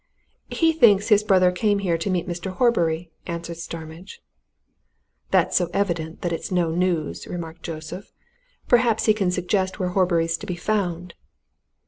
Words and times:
"He 0.49 0.73
thinks 0.73 1.09
his 1.09 1.23
brother 1.23 1.51
came 1.51 1.77
here 1.77 1.95
to 1.95 2.09
meet 2.09 2.27
Mr. 2.27 2.49
Horbury," 2.53 3.11
answered 3.27 3.57
Starmidge. 3.57 4.19
"That's 5.29 5.55
so 5.55 5.69
evident 5.75 6.21
that 6.23 6.33
it's 6.33 6.49
no 6.51 6.71
news," 6.71 7.27
remarked 7.27 7.61
Joseph. 7.61 8.11
"Perhaps 8.67 9.05
he 9.05 9.13
can 9.13 9.29
suggest 9.29 9.77
where 9.79 9.89
Horbury's 9.89 10.37
to 10.37 10.47
be 10.47 10.55
found." 10.55 11.13